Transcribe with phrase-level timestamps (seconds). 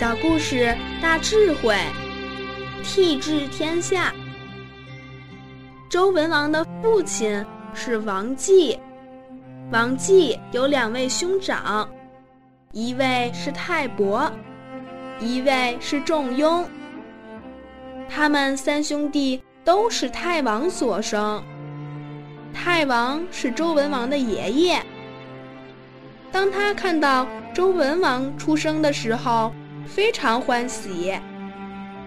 [0.00, 1.76] 小故事大智慧，
[2.82, 4.14] 替治天下。
[5.90, 7.44] 周文王的父亲
[7.74, 8.78] 是王继，
[9.70, 11.86] 王继有两位兄长，
[12.72, 14.32] 一位是泰伯，
[15.20, 16.66] 一位是仲雍。
[18.08, 21.44] 他们三兄弟都是太王所生。
[22.54, 24.82] 太王是周文王的爷爷。
[26.32, 29.52] 当他看到周文王出生的时候，
[29.86, 31.14] 非常欢喜，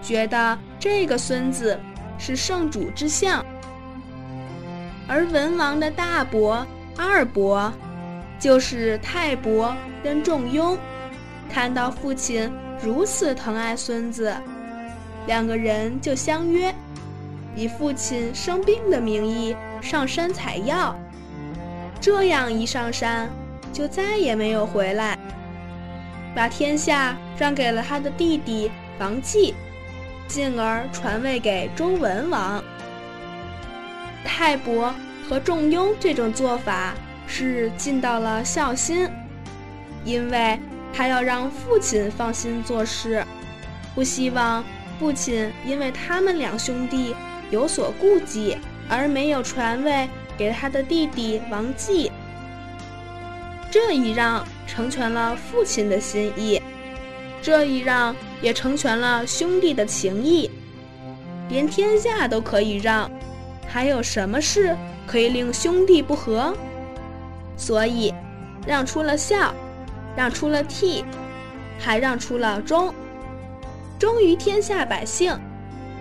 [0.01, 1.79] 觉得这个孙子
[2.17, 3.43] 是圣主之相。
[5.07, 6.65] 而文王的大伯、
[6.97, 7.71] 二伯，
[8.39, 10.77] 就是泰伯跟仲雍，
[11.49, 14.33] 看到父亲如此疼爱孙子，
[15.27, 16.73] 两个人就相约，
[17.55, 20.95] 以父亲生病的名义上山采药。
[21.99, 23.29] 这样一上山，
[23.71, 25.17] 就再也没有回来。
[26.35, 29.53] 把天下让给了他的弟弟王继，
[30.27, 32.63] 进而传位给周文王。
[34.25, 34.93] 泰伯
[35.27, 36.93] 和仲雍这种做法
[37.27, 39.09] 是尽到了孝心，
[40.03, 40.59] 因为
[40.93, 43.23] 他要让父亲放心做事，
[43.93, 44.63] 不希望
[44.99, 47.15] 父亲因为他们两兄弟
[47.51, 48.57] 有所顾忌
[48.89, 52.11] 而没有传位给他的弟弟王继。
[53.69, 56.61] 这一让成全了父亲的心意，
[57.41, 60.49] 这一让也成全了兄弟的情谊。
[61.49, 63.09] 连天下都可以让，
[63.67, 66.55] 还有什么事可以令兄弟不和？
[67.57, 68.13] 所以，
[68.65, 69.53] 让出了孝，
[70.15, 71.03] 让出了悌，
[71.77, 72.93] 还让出了忠，
[73.99, 75.37] 忠于天下百姓。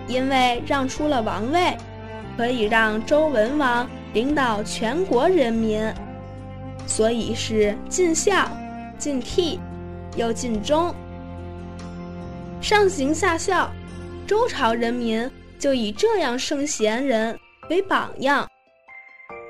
[0.05, 1.77] 因为让出了王位，
[2.35, 5.81] 可以让周文王领导全国人民。
[6.85, 8.49] 所以是尽孝、
[8.97, 9.59] 尽悌，
[10.15, 10.93] 又尽忠。
[12.61, 13.69] 上行下效，
[14.25, 17.37] 周朝人民就以这样圣贤人
[17.69, 18.47] 为榜样，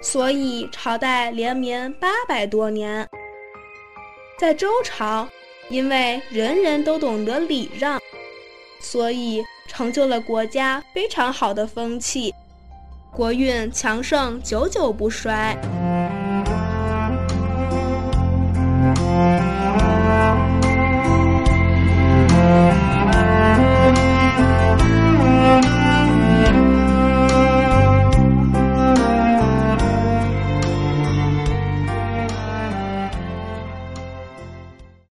[0.02, 3.08] 所以朝代连绵八百多年。
[4.40, 5.28] 在周朝，
[5.70, 8.00] 因为人人都懂得礼让，
[8.82, 12.34] 所以成就了国家非常好的风气，
[13.12, 15.56] 国运强盛，久久不衰。